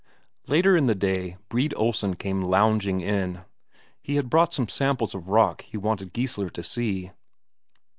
Later 0.47 0.75
in 0.75 0.87
the 0.87 0.95
day 0.95 1.37
Brede 1.47 1.75
Olsen 1.77 2.15
came 2.15 2.41
lounging 2.41 3.01
in; 3.01 3.41
he 4.01 4.15
had 4.15 4.31
brought 4.31 4.51
some 4.51 4.67
samples 4.67 5.13
of 5.13 5.27
rock 5.29 5.61
he 5.61 5.77
wanted 5.77 6.11
Geissler 6.11 6.49
to 6.53 6.63
see. 6.63 7.11